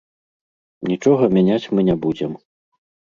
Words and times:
Нічога 0.91 1.23
мяняць 1.35 1.69
мы 1.77 1.81
не 1.91 1.95
будзем. 2.07 2.31